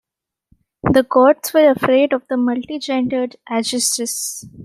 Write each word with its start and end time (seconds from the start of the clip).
The 0.81 1.03
gods 1.03 1.53
were 1.53 1.69
afraid 1.69 2.11
of 2.11 2.27
the 2.27 2.35
multi-gendered 2.35 3.35
Agdistis. 3.47 4.43